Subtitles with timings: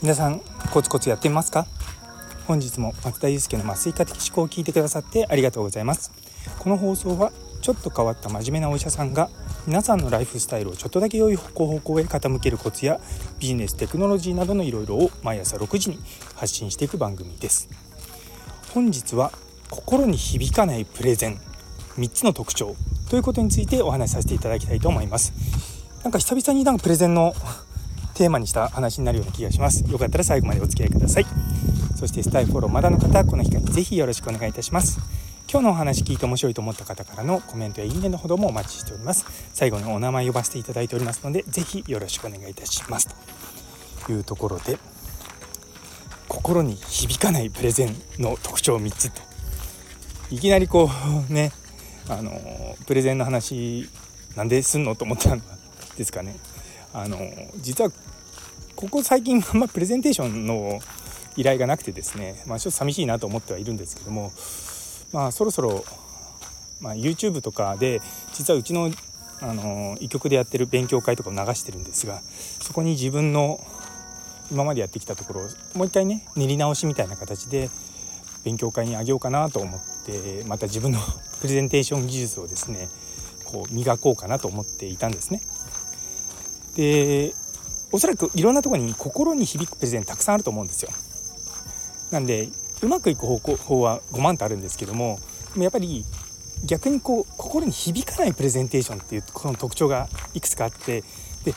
[0.00, 0.40] 皆さん
[0.72, 1.66] コツコツやってみますか？
[2.46, 6.12] 本日も松田祐介の麻酔科的思考を聞いてくださってありがとうございます。
[6.60, 9.30] この放送はちょっと変わった真面目なお医者さんが
[9.66, 13.00] 皆さんのライフスタイルをちょっとだけ良い方向へ傾けるコツや
[13.40, 15.98] ビジネステクノロジーなどのいろいろを毎朝6時に
[16.36, 17.68] 発信していく番組です。
[18.72, 19.32] 本日は
[19.70, 21.40] 心に響かないプレゼン
[21.96, 22.76] 3つの特徴。
[23.08, 25.32] ということについてお話しさせていただきたいと思います。
[26.02, 27.34] なんか久々になんかプレゼンの
[28.14, 29.84] テーマにした話になるような気がします。
[29.90, 31.26] よかったら最後までお付き合いください。
[31.94, 34.98] そしてスタイルフォローまだの方この機会にぜひよろしくお願いいたします。
[35.48, 39.24] 今日のお話聞いて面白いと思った方からのコメントやいいねのほどもお待ちしております。
[39.54, 43.08] 最後にお名前呼ばせていただいておりますのでぜひよろしくお願いいたします。
[44.04, 44.78] というところで
[46.28, 49.22] 心に響かないプレゼンの特徴3つと
[50.30, 50.90] いきなりこ
[51.30, 51.52] うね
[52.08, 53.88] あのプレゼンの話
[54.36, 55.42] なんですんのと思ったん
[55.96, 56.36] ですかね。
[56.92, 57.18] あの
[57.56, 57.90] 実は
[58.74, 60.80] ここ最近あんまプレゼンテーションの
[61.36, 64.32] 依頼がなくてですね、まあ、ちょっと寂しいなと思ってはいるんですけども、
[65.12, 65.84] まあ、そろそろ、
[66.80, 68.00] まあ、YouTube とかで
[68.32, 68.90] 実はうちの
[69.42, 72.22] あの医局でやってる勉強会とかを流してるんですが
[72.60, 73.60] そこに自分の
[74.50, 75.44] 今までやってきたところを
[75.74, 77.68] もう一回ね練り直しみたいな形で
[78.44, 81.00] 勉強会にあげようかなと思ってまた自分の
[81.40, 82.88] プレゼンテーション技術をですね
[83.44, 85.42] こう磨こうかなと思っていたんですね。
[86.76, 87.34] で
[87.92, 90.90] おそらくいろんなとこに心に響くプレゼンたくさんあると思うんですよ。
[92.10, 92.48] なんで
[92.82, 95.18] うまくいく方法は5万とあるんですけども
[95.56, 96.04] やっぱり
[96.64, 101.02] 逆にこう心に響かないプレゼンテーションっていうこの特徴がいくつかあって
[101.44, 101.54] で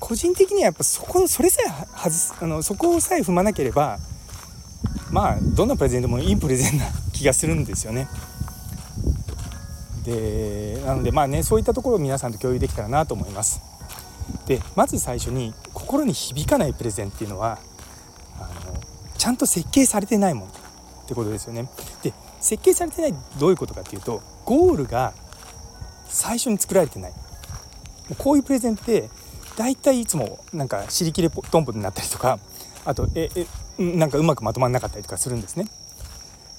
[0.00, 3.98] 個人的にはやっぱそこそれさえ外すあのそこをさえ踏まなければ
[5.10, 6.86] まあどんなプレゼンでもいいプレゼンな
[7.22, 8.08] 気がするんですよね。
[10.04, 13.62] でなのでまあねそういったところを皆さんと共有できたらなと思います。
[14.46, 17.58] でまず最初に心に響かないプレゼンっていうのは
[18.38, 18.80] あの
[19.16, 21.68] ちゃんと設計されてないものってことですよね。
[22.02, 25.12] で設計されてないどういうことかっていうとゴールが
[26.08, 27.12] 最初に作られてない
[28.18, 29.08] こういうプレゼンって
[29.56, 32.40] 大体いつもなんか尻切れトンボになったりとか
[32.84, 33.46] あとええ
[33.78, 35.66] なんかうまくまとまらなかったりとかするんですね。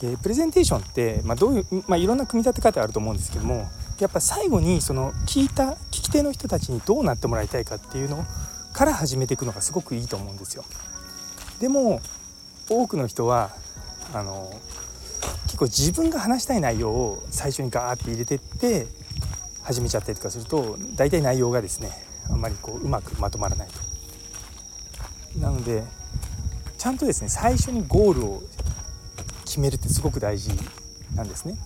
[0.00, 8.24] でプレゼンテーションって、まあ、どういう、まあ、いろんな組み立て方あると思うんですけどもやっぱ最後にその聞いた聞き手の人たちにどうなってもらいたいかっていうの
[8.72, 10.64] から始めていくのがすごくいいと思うんですよ。
[11.58, 12.00] でも
[12.68, 13.50] 多くの人は
[14.14, 14.52] あの
[15.44, 18.86] 結構自分が話したい内容を最初にガーって入れてって
[19.62, 21.90] 始めちゃったりとかすると大体内容がですね
[22.30, 25.40] あんまりこううまくまとまらないと。
[25.40, 25.82] なので
[26.76, 28.42] ちゃんとですね最初にゴールを
[29.58, 30.50] 決めるってすごく大事
[31.16, 31.56] なんですね。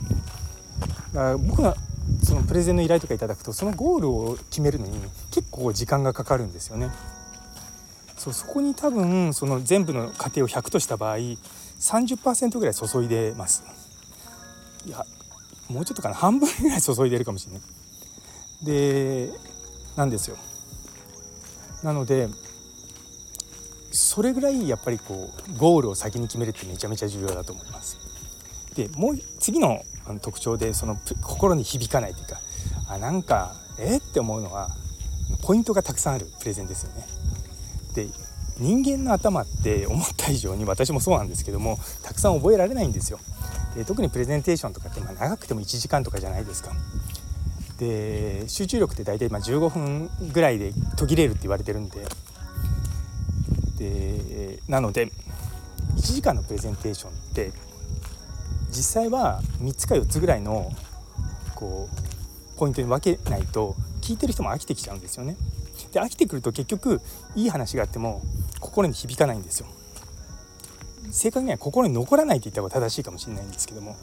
[1.13, 1.77] だから僕が
[2.25, 4.99] そのプレゼンの依頼とかいただくとそのゴールを決めるのに
[5.31, 6.91] 結構時間がかかるんですよね。
[8.17, 13.63] そうそこに多分その全部の過程を100とした場合30%ぐらい注いでます。
[14.87, 15.05] いや
[15.69, 16.15] もうちょっとかな？
[16.15, 17.63] 半分ぐらい注いでるかもしれない。
[18.65, 19.31] で
[19.97, 20.39] なんですよ。
[21.83, 22.29] なので
[23.93, 27.99] それぐらいやっぱりこうゴールを先に決めるってめちゃめちゃ重要だと思います。
[28.75, 29.85] でもう次の
[30.23, 32.41] 特徴でその心に響かないというか
[32.89, 34.71] あなんかえって思うのは
[35.43, 37.07] ポイントがたくさんあるプレゼンですよね。
[37.95, 38.09] で
[38.59, 43.19] 人間の頭って思った以上に私もそうなんですけどもたくさん覚えられないんですよ。
[43.75, 46.73] で特にプレゼンテーションとかってまあ長くても1時間とかじゃないですか。
[47.79, 52.07] で集中力って大体まあ15分ぐらいで途切れるって言われてるんでで
[54.69, 57.53] なので1時間のプレゼンテーションって
[58.71, 60.71] 実際は3つか4つぐらいの
[61.55, 65.37] こうポイントに分けないと聞いてる人も飽きてきちゃうんですよね。
[65.93, 67.01] で飽きてくると結局
[67.35, 68.23] いい話があっても
[68.61, 69.67] 心に響かないんですよ。
[71.11, 73.97] 正確には心に残らないと言った方が正しいかもしれないんですけども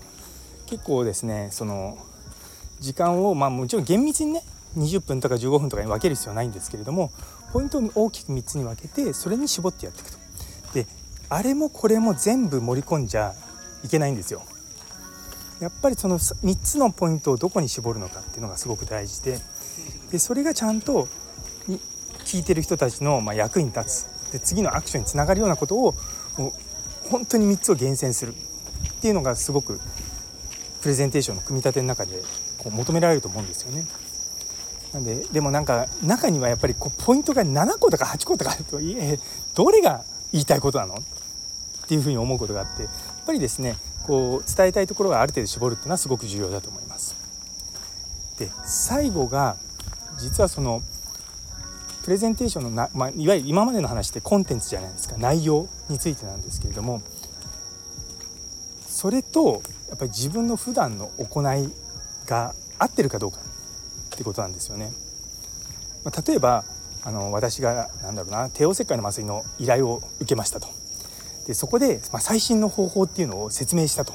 [0.68, 1.98] 結構ですねその
[2.80, 4.44] 時間をまあもちろん厳密にね
[4.78, 7.12] 20分とか15分とかに分ける必要はないんですけれども
[7.52, 10.29] ポイントを大きく3つに分けてそれに絞ってやっていくと。
[11.30, 13.34] あれもこれも全部盛り込んじゃ
[13.84, 14.44] いけないんですよ。
[15.60, 19.40] やっぱりその3つのポイントをどこに絞るのかっていうのがすごく大事で
[20.12, 21.10] でそれがちゃんと
[22.24, 25.96] 聞いてる人たちのま役に立つで次のアクションにつながるようなことを
[26.38, 29.80] もう本当に3つを厳選するっていうのがすごく
[30.82, 32.22] プレゼンテーションの組み立ての中で
[32.58, 33.86] こう求められると思うんですよね。
[34.94, 39.20] なんででもなんか中にはやっぱりこうポイントが7個とか8個とかあるとえ
[39.56, 40.96] どれが言いたいことなの？
[40.96, 40.98] っ
[41.88, 42.92] ていうふうに思うことがあってやっ
[43.26, 47.16] ぱりですねこう伝えたいところがある程度絞るっていうのはすごく重要だと思います。
[48.38, 49.58] で最後が
[50.20, 50.82] 実はその
[52.04, 57.02] プレゼンテーションのな、まあ、いわゆる今までの話ってコンテンツじゃないですか内容についてなんですけれども
[58.88, 61.70] それとやっぱり自分の普段の行い
[62.26, 64.92] が合ってるかどうかってことなんですよね。
[66.04, 66.64] まあ、例えば
[67.04, 70.68] あの私がなんだろうな帝王切開の麻酔の依頼を受けましたと
[71.48, 74.14] でそこで、まあ、最新の方法っていうのを説明したと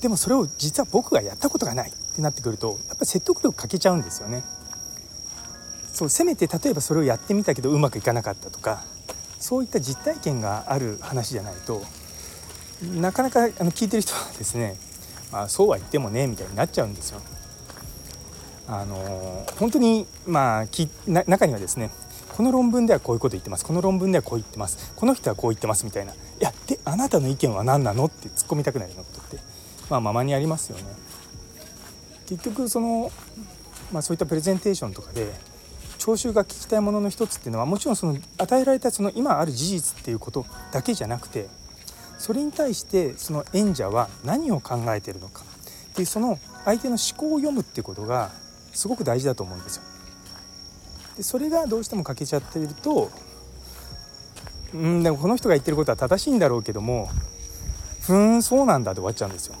[0.00, 4.42] でもそれを実は僕がやったことがないってなってくるとやっぱり説得力欠けちゃうんですよね。
[5.92, 8.84] そうせめて例えばそれをやってみたけどうまくいかなかったとか
[9.40, 11.82] そういった実体験がある話じゃないと
[12.82, 14.76] なかなかあの聞いてる人はですね、
[15.32, 17.22] まあ、そうは言ってもねみたいになっちゃうんですよ。
[18.68, 21.90] あの本当にまあきな中にはですね
[22.36, 23.64] この論文ではこういうこと言ってます。
[23.64, 24.92] この論文ではこう言ってます。
[24.94, 25.84] この人はこう言ってます。
[25.84, 26.12] みたいな。
[26.12, 28.06] いやであなたの意見は何なの？
[28.06, 29.44] って突っ込みたくなるようなことって
[29.88, 30.84] まあままにありますよね。
[32.26, 33.10] 結局その、
[33.92, 35.32] まあ、そういったプレゼンテーションとかで
[35.98, 41.48] 聴衆が聞きたいものの一つっていうのはもちろんその与えられたその今ある事実っていうことだけじゃなくて
[42.18, 45.42] それに対してその演者は何を考えてるのか。
[45.42, 48.30] っていうその相手の思考を読むっていうことが
[48.76, 49.82] すごく大事だと思うんですよ。
[51.16, 53.10] でそれがどうしても欠けちゃっていると
[54.74, 57.08] うんでもこの人が言ってることは正しいんだろうけども
[58.02, 59.54] ふーんそうなんだで終わっちゃうんですよ。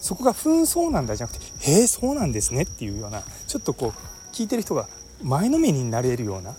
[0.00, 4.88] そこがふーんそうなんだじゃなくてへえそうなんですねっていうようなちょっとこう聞いてる人が
[5.22, 6.54] 前のめりになれるような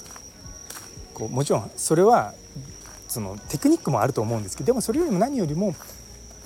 [1.14, 2.34] こうもちろんそれは
[3.08, 5.74] そのテクニックもあると思うんですけどでもそれよりも何よりも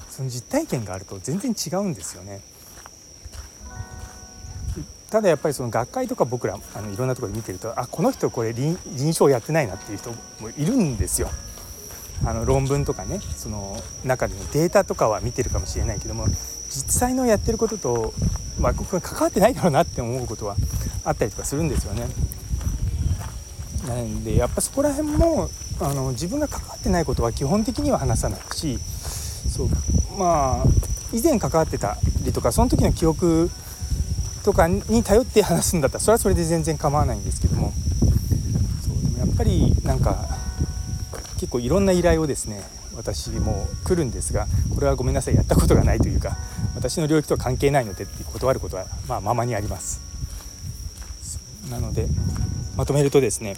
[0.10, 2.42] その実体験があると全然違うんですよね。
[5.14, 11.30] ただやっぱりその学会とか僕らあのいろんなところで見てるとあこの人これ臨床やってないなっていう人もいるんですよ。
[12.26, 16.26] あの論文とかねその中でのデータとかは見てるかもしれないけども
[16.68, 18.14] 実際のやってることと、
[18.60, 20.56] まあ、関わってないだろうなって思うことは
[21.06, 22.08] あったりとかするんですよね。
[23.88, 28.80] なんでやっぱそこら辺もあの自分が関わってないことは基本的には話さないし
[29.48, 29.70] そう
[30.18, 33.52] まあ以前関わってたりとかその時の記憶
[34.44, 37.74] とかに頼って話すんだったらそれはそれで全然構わないんですけども。
[38.86, 40.26] そうでもやっぱりなんか
[41.40, 42.64] 結構いろんな依頼をですね
[42.96, 46.38] 私も来るんですがこれはごめんなさいやったことがないというか
[46.76, 50.02] 私の領域とは関係ないのでって断ることはまあままにあります。
[51.70, 52.08] なので
[52.76, 53.56] まとめるとですね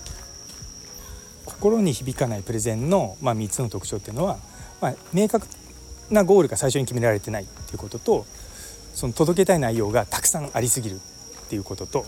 [1.45, 4.37] 心に響かないプレゼンの、まあ、3つの特徴っていうのは、
[4.81, 5.47] まあ、明確
[6.11, 8.25] なゴールが最初に決められてないっていうことと
[8.95, 10.99] その届けたい内容がたくさんありすぎるっ
[11.49, 12.05] ていうことと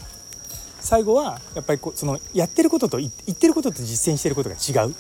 [0.80, 4.96] 最後はやっぱりこそのやってることと言ってることと実践してることが違う、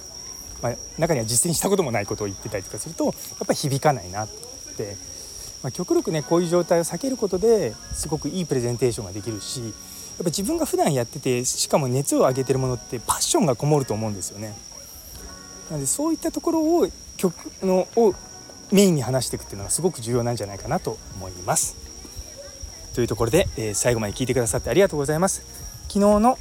[0.61, 3.13] まあ、中には実践したこともないことを言ってたりとかするとやっ
[3.47, 4.27] ぱり響かないなっ
[4.75, 4.97] て、
[5.63, 9.71] まあ、極力ねこういう状態を避けることですごくいいプレゼンテーションができるしやっ
[10.19, 14.57] ぱ自分が普段やっててしかも熱を上げてるものってパッションがこもると思うんですよね。
[15.69, 16.87] なのでそういったところを
[17.17, 18.15] 曲のを
[18.71, 21.75] メインに話していくっていうのがすごく重要なんじゃないかなと思います。
[22.93, 25.43] というところで、えー、最後まで聞いてくださってありがとうございます。
[25.87, 26.37] 昨日の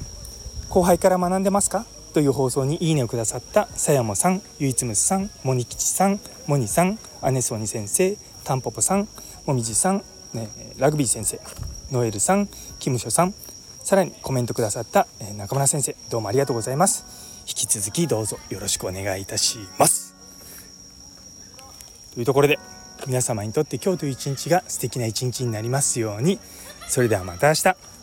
[0.71, 1.87] 後輩から学んでますか？
[2.15, 9.07] という放送にいいねをくださったさやもさん、ゆいつむすさん、もにきちさん、もにさん、あねそに先生、たんぽぽさん、
[9.45, 10.03] もみじさん、
[10.33, 11.39] ね、ラグビー先生、
[11.93, 13.35] ノエルさん、キムショさん、
[13.85, 17.05] さらにコメントくださった、えー、中村先生、どうもありがとうございます。
[17.47, 20.06] 引き続きどうぞよろしくお願いいたします。
[22.17, 22.59] というところで
[23.07, 26.39] 皆様にとって今日という一日が素敵な一日になりますように。
[26.89, 27.96] それではまた明日。